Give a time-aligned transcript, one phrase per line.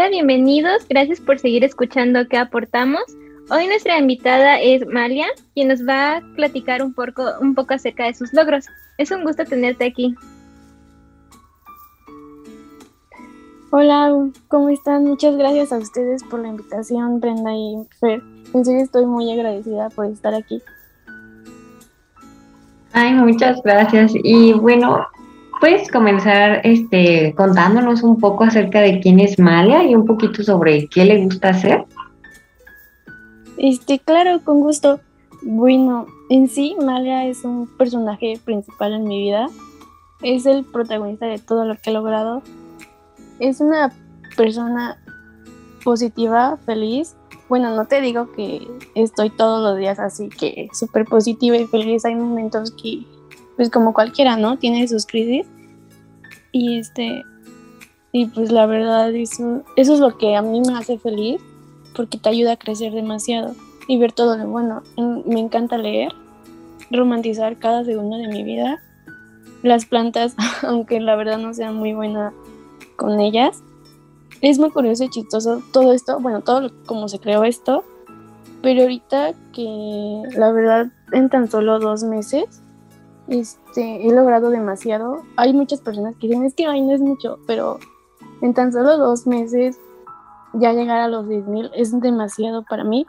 [0.00, 0.88] Hola, bienvenidos.
[0.88, 3.02] Gracias por seguir escuchando qué aportamos.
[3.50, 8.06] Hoy nuestra invitada es Malia, quien nos va a platicar un poco, un poco acerca
[8.06, 8.64] de sus logros.
[8.96, 10.14] Es un gusto tenerte aquí.
[13.72, 15.04] Hola, ¿cómo están?
[15.04, 18.22] Muchas gracias a ustedes por la invitación, Brenda y Fer.
[18.54, 20.62] En serio estoy muy agradecida por estar aquí.
[22.94, 24.12] Ay, muchas gracias.
[24.14, 25.06] Y bueno,
[25.60, 30.88] puedes comenzar este contándonos un poco acerca de quién es Malia y un poquito sobre
[30.88, 31.84] qué le gusta hacer.
[33.58, 35.00] Este, claro, con gusto.
[35.42, 39.48] Bueno, en sí, Malia es un personaje principal en mi vida.
[40.22, 42.42] Es el protagonista de todo lo que he logrado.
[43.38, 43.92] Es una
[44.36, 44.98] persona
[45.84, 47.16] positiva, feliz.
[47.48, 52.04] Bueno, no te digo que estoy todos los días así que súper positiva y feliz.
[52.04, 53.04] Hay momentos que,
[53.60, 54.56] pues como cualquiera, ¿no?
[54.56, 55.46] Tiene sus crisis.
[56.50, 57.26] Y este,
[58.10, 61.42] y pues la verdad, eso, eso es lo que a mí me hace feliz
[61.94, 63.54] porque te ayuda a crecer demasiado
[63.86, 64.82] y ver todo lo bueno.
[65.26, 66.10] Me encanta leer,
[66.90, 68.80] romantizar cada segundo de mi vida.
[69.62, 72.32] Las plantas, aunque la verdad no sea muy buena
[72.96, 73.62] con ellas.
[74.40, 77.84] Es muy curioso y chistoso todo esto, bueno, todo como se creó esto,
[78.62, 82.62] pero ahorita que la verdad en tan solo dos meses
[83.30, 85.22] este, he logrado demasiado.
[85.36, 87.78] Hay muchas personas que dicen, es que ay, no es mucho, pero
[88.42, 89.78] en tan solo dos meses
[90.52, 93.06] ya llegar a los 10.000 es demasiado para mí.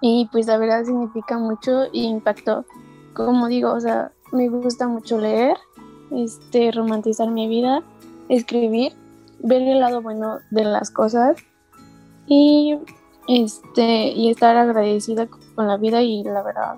[0.00, 2.64] Y pues la verdad significa mucho y impactó.
[3.12, 5.56] Como digo, o sea, me gusta mucho leer,
[6.12, 7.82] este, romantizar mi vida,
[8.28, 8.92] escribir,
[9.40, 11.36] ver el lado bueno de las cosas
[12.28, 12.78] y
[13.26, 15.26] este y estar agradecida
[15.56, 16.76] con la vida y la verdad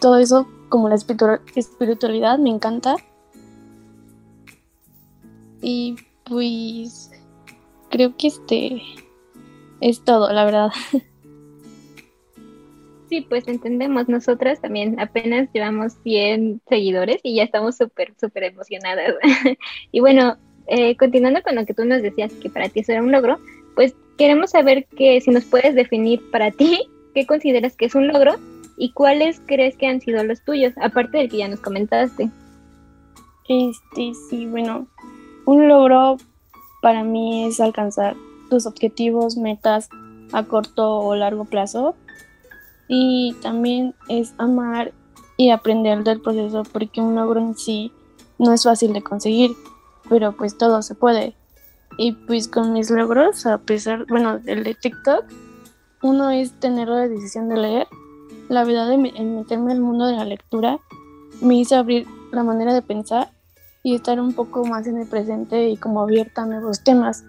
[0.00, 2.96] todo eso como la espiritualidad me encanta
[5.60, 7.10] y pues
[7.90, 8.82] creo que este
[9.80, 10.70] es todo, la verdad.
[13.08, 19.14] Sí, pues entendemos, nosotras también apenas llevamos 100 seguidores y ya estamos súper, súper emocionadas.
[19.92, 23.02] y bueno, eh, continuando con lo que tú nos decías que para ti eso era
[23.04, 23.38] un logro,
[23.76, 26.80] pues queremos saber que si nos puedes definir para ti
[27.14, 28.34] qué consideras que es un logro
[28.76, 32.30] y cuáles crees que han sido los tuyos, aparte del que ya nos comentaste.
[33.48, 34.86] Este, sí, bueno,
[35.44, 36.16] un logro
[36.82, 38.16] para mí es alcanzar
[38.50, 39.88] tus objetivos, metas
[40.32, 41.94] a corto o largo plazo.
[42.88, 44.92] Y también es amar
[45.36, 47.92] y aprender del proceso porque un logro en sí
[48.38, 49.52] no es fácil de conseguir,
[50.08, 51.34] pero pues todo se puede.
[51.98, 55.24] Y pues con mis logros, a pesar, bueno, el de TikTok,
[56.02, 57.88] uno es tener la decisión de leer.
[58.48, 60.78] La verdad, de meterme al mundo de la lectura
[61.40, 63.30] me hizo abrir la manera de pensar
[63.82, 67.24] y estar un poco más en el presente y como abierta a nuevos temas.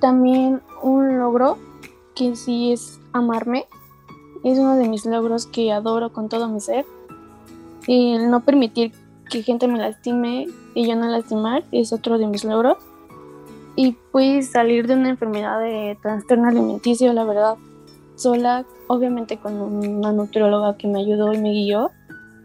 [0.00, 1.58] También un logro
[2.14, 3.66] que sí es amarme,
[4.44, 6.84] es uno de mis logros que adoro con todo mi ser.
[7.86, 8.92] El no permitir
[9.30, 12.78] que gente me lastime y yo no lastimar es otro de mis logros.
[13.76, 17.56] Y pues salir de una enfermedad de trastorno alimenticio, la verdad,
[18.14, 21.90] sola, obviamente con una nutrióloga que me ayudó y me guió,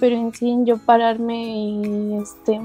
[0.00, 2.60] pero en sí yo pararme y este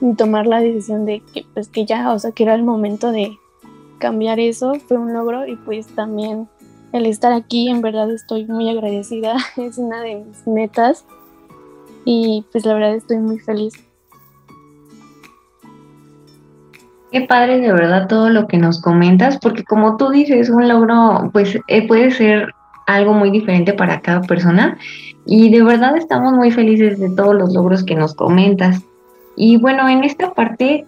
[0.00, 3.12] y tomar la decisión de que pues que ya, o sea, que era el momento
[3.12, 3.38] de
[3.98, 6.48] cambiar eso fue un logro y pues también
[6.92, 11.04] el estar aquí en verdad estoy muy agradecida, es una de mis metas
[12.04, 13.74] y pues la verdad estoy muy feliz.
[17.10, 21.30] Qué padre de verdad todo lo que nos comentas, porque como tú dices, un logro
[21.32, 22.52] pues eh, puede ser
[22.86, 24.78] algo muy diferente para cada persona
[25.26, 28.82] y de verdad estamos muy felices de todos los logros que nos comentas.
[29.36, 30.86] Y bueno, en esta parte,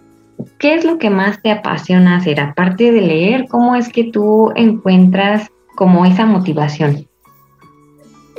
[0.59, 2.39] ¿qué es lo que más te apasiona hacer?
[2.39, 7.07] Aparte de leer, ¿cómo es que tú encuentras como esa motivación?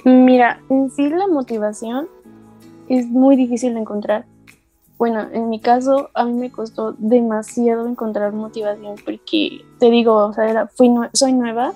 [0.04, 2.06] Mira, en sí la motivación
[2.88, 4.25] es muy difícil de encontrar.
[4.99, 10.32] Bueno, en mi caso a mí me costó demasiado encontrar motivación porque te digo, o
[10.32, 11.72] sea, fui soy nueva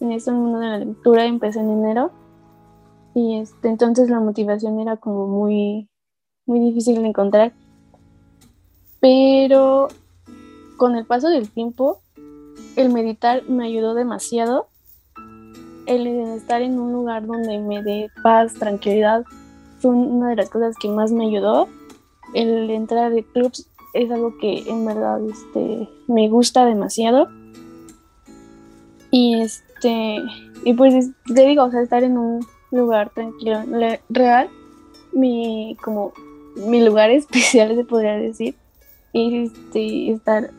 [0.00, 2.10] en este mundo de la lectura, empecé en enero
[3.14, 5.88] y este, entonces la motivación era como muy,
[6.46, 7.52] muy difícil de encontrar.
[9.00, 9.88] Pero
[10.76, 12.00] con el paso del tiempo,
[12.76, 14.66] el meditar me ayudó demasiado.
[15.86, 19.24] El estar en un lugar donde me dé paz, tranquilidad,
[19.78, 21.68] fue una de las cosas que más me ayudó.
[22.34, 27.28] El entrar de clubs es algo que en verdad este, me gusta demasiado.
[29.10, 29.40] Y
[29.74, 30.22] este
[30.64, 33.62] y pues te digo, o sea, estar en un lugar tranquilo,
[34.08, 34.48] real,
[35.12, 36.12] mi como
[36.56, 38.54] mi lugar especial se podría decir,
[39.12, 40.50] y este, estar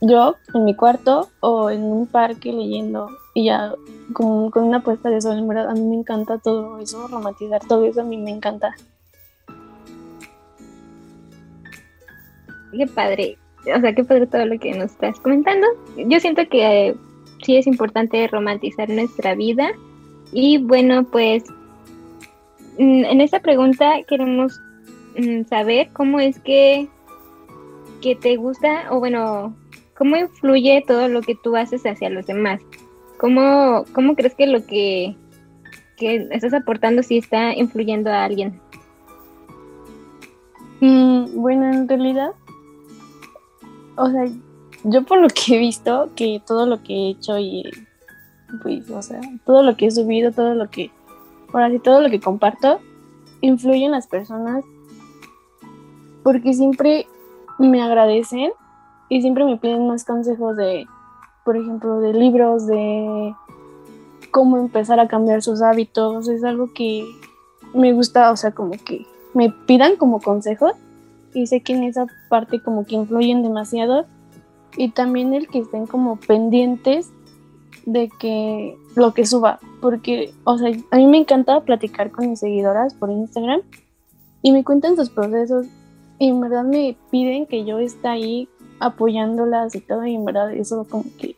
[0.00, 3.74] yo en mi cuarto o en un parque leyendo y ya
[4.12, 7.60] con, con una puesta de sol, en verdad, a mí me encanta todo eso, romantizar
[7.66, 8.74] todo eso, a mí me encanta.
[12.72, 13.38] Qué padre,
[13.74, 15.66] o sea, qué padre todo lo que nos estás comentando.
[15.96, 16.94] Yo siento que
[17.42, 19.72] sí es importante romantizar nuestra vida
[20.32, 21.44] y bueno, pues
[22.78, 24.60] mm, en esta pregunta queremos
[25.18, 26.88] mm, saber cómo es que,
[28.02, 29.54] que te gusta o bueno,
[29.96, 32.60] cómo influye todo lo que tú haces hacia los demás.
[33.18, 35.16] ¿Cómo, cómo crees que lo que,
[35.96, 38.60] que estás aportando sí está influyendo a alguien?
[40.80, 42.32] Mm, bueno, en realidad,
[43.96, 44.26] o sea,
[44.88, 47.64] yo por lo que he visto, que todo lo que he hecho y,
[48.62, 50.90] pues, o sea, todo lo que he subido, todo lo que,
[51.52, 52.78] ahora sí, todo lo que comparto,
[53.40, 54.64] influye en las personas
[56.22, 57.06] porque siempre
[57.58, 58.50] me agradecen
[59.08, 60.86] y siempre me piden más consejos de,
[61.44, 63.34] por ejemplo, de libros, de
[64.30, 66.28] cómo empezar a cambiar sus hábitos.
[66.28, 67.04] Es algo que
[67.74, 70.72] me gusta, o sea, como que me pidan como consejos
[71.34, 74.06] y sé que en esa parte como que influyen demasiado
[74.76, 77.10] y también el que estén como pendientes
[77.84, 82.40] de que lo que suba, porque, o sea, a mí me encanta platicar con mis
[82.40, 83.60] seguidoras por Instagram
[84.42, 85.66] y me cuentan sus procesos
[86.18, 88.48] y en verdad me piden que yo esté ahí
[88.80, 91.36] apoyándolas y todo, y en verdad eso como que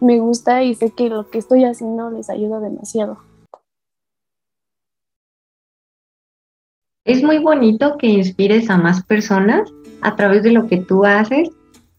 [0.00, 3.18] me gusta y sé que lo que estoy haciendo les ayuda demasiado.
[7.06, 9.70] Es muy bonito que inspires a más personas
[10.00, 11.50] a través de lo que tú haces.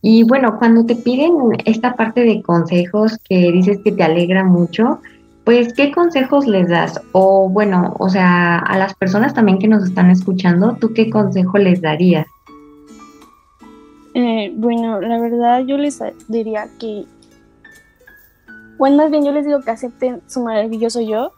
[0.08, 1.34] Y bueno, cuando te piden
[1.66, 5.00] esta parte de consejos que dices que te alegra mucho,
[5.44, 7.02] pues ¿qué consejos les das?
[7.12, 11.58] O bueno, o sea, a las personas también que nos están escuchando, ¿tú qué consejo
[11.58, 12.28] les darías?
[14.14, 17.06] Eh, bueno, la verdad yo les diría que,
[18.78, 21.32] bueno, más bien yo les digo que acepten su maravilloso yo,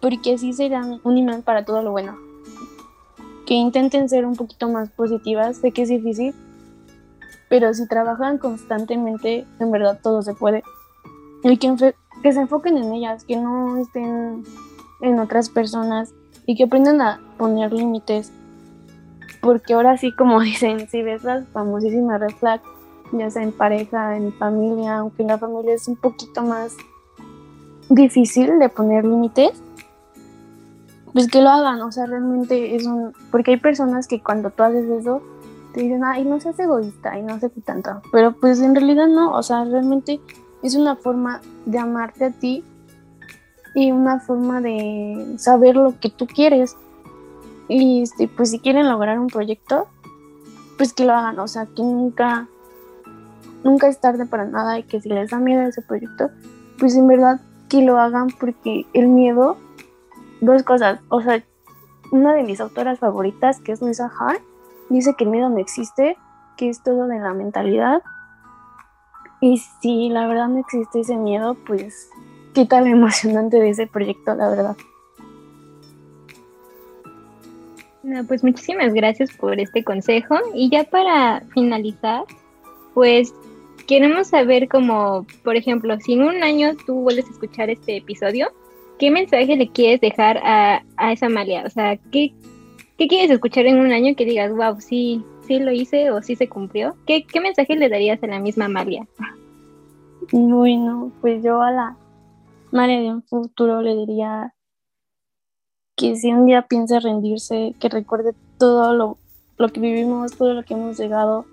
[0.00, 2.16] porque así serán un imán para todo lo bueno.
[3.46, 6.34] Que intenten ser un poquito más positivas, sé que es difícil,
[7.52, 10.64] pero si trabajan constantemente, en verdad todo se puede.
[11.44, 14.42] Y que, que se enfoquen en ellas, que no estén
[15.02, 16.14] en otras personas
[16.46, 18.32] y que aprendan a poner límites
[19.42, 22.62] porque ahora sí, como dicen, si ves las famosísimas red flag,
[23.12, 26.74] ya sea en pareja, en familia, aunque en la familia es un poquito más
[27.90, 29.62] difícil de poner límites,
[31.12, 33.12] pues que lo hagan, o sea, realmente es un...
[33.30, 35.20] Porque hay personas que cuando tú haces eso,
[35.72, 39.08] te dicen, ay, no seas egoísta y no sé qué tanto, pero pues en realidad
[39.08, 40.20] no, o sea, realmente
[40.62, 42.64] es una forma de amarte a ti
[43.74, 46.76] y una forma de saber lo que tú quieres.
[47.68, 49.86] Y este, pues si quieren lograr un proyecto,
[50.76, 52.48] pues que lo hagan, o sea, que nunca,
[53.64, 56.30] nunca es tarde para nada y que si les da miedo ese proyecto,
[56.78, 59.56] pues en verdad que lo hagan porque el miedo,
[60.40, 61.42] dos cosas, o sea,
[62.10, 64.42] una de mis autoras favoritas, que es Luisa Hart,
[64.88, 66.16] dice que el miedo no existe,
[66.56, 68.02] que es todo de la mentalidad.
[69.40, 72.10] Y si la verdad no existe ese miedo, pues
[72.52, 74.76] quita lo emocionante de ese proyecto, la verdad.
[78.28, 80.36] pues muchísimas gracias por este consejo.
[80.54, 82.24] Y ya para finalizar,
[82.94, 83.34] pues
[83.86, 88.48] queremos saber como, por ejemplo, si en un año tú vuelves a escuchar este episodio,
[88.98, 91.64] ¿qué mensaje le quieres dejar a, a esa Amalia?
[91.66, 92.32] O sea, ¿qué,
[92.98, 96.36] ¿qué quieres escuchar en un año que digas, wow, sí, sí lo hice o sí
[96.36, 96.96] se cumplió?
[97.06, 99.06] ¿Qué, mensaje le darías a la misma Amalia?
[100.30, 101.96] Bueno, pues yo a la
[102.70, 104.54] María de un futuro le diría
[105.96, 109.18] que si un día piensa rendirse, que recuerde todo lo,
[109.68, 111.44] que vivimos, todo lo que hemos llegado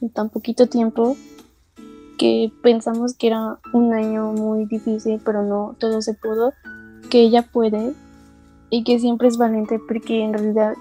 [0.00, 1.16] en tan poquito tiempo,
[2.16, 6.52] que pensamos que era un año muy difícil, pero no, todo se pudo,
[7.10, 7.94] que ella puede
[8.70, 10.74] y que siempre es valiente porque en realidad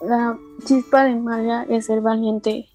[0.00, 2.68] la chispa de Maya es ser valiente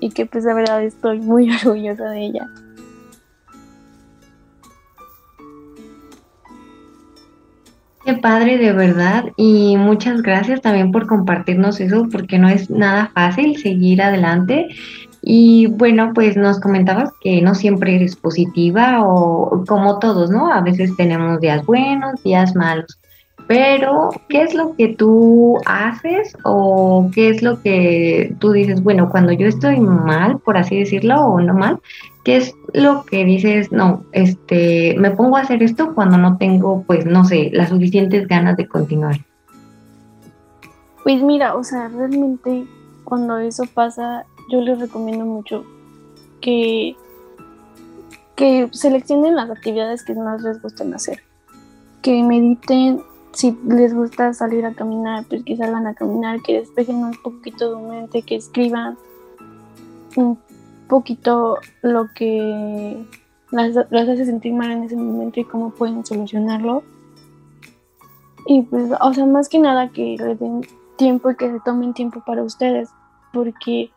[0.00, 2.48] y que pues de verdad estoy muy orgullosa de ella.
[8.04, 9.26] Qué padre, de verdad.
[9.36, 14.68] Y muchas gracias también por compartirnos eso, porque no es nada fácil seguir adelante.
[15.22, 20.52] Y bueno, pues nos comentabas que no siempre eres positiva o como todos, ¿no?
[20.52, 22.98] A veces tenemos días buenos, días malos.
[23.52, 28.82] Pero, ¿qué es lo que tú haces o qué es lo que tú dices?
[28.82, 31.78] Bueno, cuando yo estoy mal, por así decirlo, o no mal,
[32.24, 33.70] ¿qué es lo que dices?
[33.70, 38.26] No, este, me pongo a hacer esto cuando no tengo, pues, no sé, las suficientes
[38.26, 39.18] ganas de continuar.
[41.02, 42.64] Pues mira, o sea, realmente
[43.04, 45.62] cuando eso pasa, yo les recomiendo mucho
[46.40, 46.96] que,
[48.34, 51.22] que seleccionen las actividades que más les gusten hacer.
[52.00, 56.96] Que mediten, si les gusta salir a caminar, pues que salgan a caminar, que despejen
[56.96, 58.98] un poquito su mente, que escriban
[60.16, 60.38] un
[60.88, 63.06] poquito lo que
[63.50, 66.82] las, las hace sentir mal en ese momento y cómo pueden solucionarlo.
[68.46, 70.62] Y pues, o sea, más que nada que le den
[70.96, 72.90] tiempo y que se tomen tiempo para ustedes,
[73.32, 73.90] porque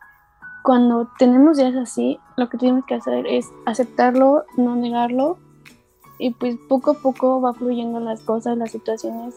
[0.64, 5.38] cuando tenemos días así, lo que tenemos que hacer es aceptarlo, no negarlo,
[6.18, 9.36] y pues poco a poco va fluyendo las cosas, las situaciones,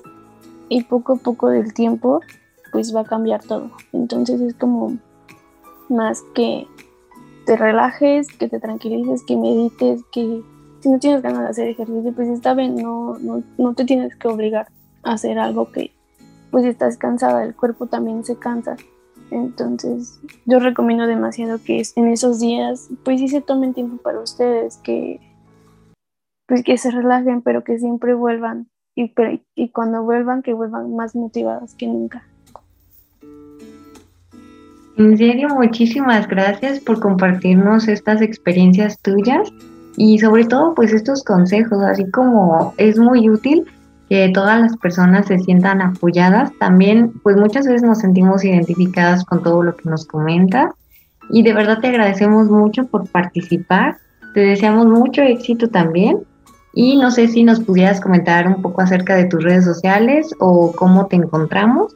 [0.68, 2.20] y poco a poco del tiempo,
[2.72, 3.70] pues va a cambiar todo.
[3.92, 4.98] Entonces es como
[5.88, 6.66] más que
[7.46, 10.42] te relajes, que te tranquilices, que medites, que
[10.80, 14.14] si no tienes ganas de hacer ejercicio, pues está bien, no, no, no te tienes
[14.16, 14.68] que obligar
[15.02, 15.92] a hacer algo que
[16.50, 18.76] pues estás cansada, el cuerpo también se cansa.
[19.30, 24.78] Entonces, yo recomiendo demasiado que en esos días, pues sí se tomen tiempo para ustedes,
[24.78, 25.20] que
[26.48, 29.12] pues que se relajen, pero que siempre vuelvan y,
[29.54, 32.24] y cuando vuelvan, que vuelvan más motivadas que nunca.
[34.96, 39.52] En serio, muchísimas gracias por compartirnos estas experiencias tuyas
[39.96, 43.64] y sobre todo pues estos consejos, así como es muy útil
[44.08, 46.50] que todas las personas se sientan apoyadas.
[46.58, 50.72] También, pues muchas veces nos sentimos identificadas con todo lo que nos comentas
[51.30, 53.98] y de verdad te agradecemos mucho por participar.
[54.34, 56.18] Te deseamos mucho éxito también
[56.74, 60.72] y no sé si nos pudieras comentar un poco acerca de tus redes sociales o
[60.72, 61.94] cómo te encontramos.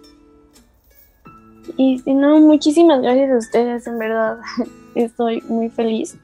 [1.76, 4.38] Y si no, muchísimas gracias a ustedes, en verdad.
[4.94, 6.16] Estoy muy feliz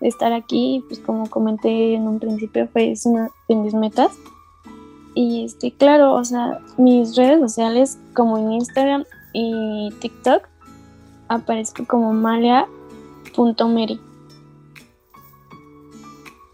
[0.00, 0.82] de estar aquí.
[0.88, 4.12] Pues como comenté en un principio, fue una de mis metas
[5.20, 10.46] y este, claro, o sea, mis redes sociales como en Instagram y TikTok
[11.28, 14.00] aparezco como malia.meri.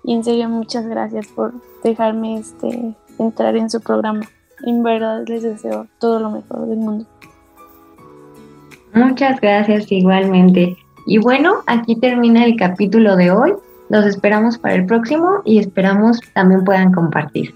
[0.04, 4.22] Y en serio, muchas gracias por dejarme este, entrar en su programa.
[4.64, 7.06] En verdad les deseo todo lo mejor del mundo.
[8.92, 10.76] Muchas gracias igualmente.
[11.06, 13.54] Y bueno, aquí termina el capítulo de hoy.
[13.88, 17.54] Los esperamos para el próximo y esperamos también puedan compartir.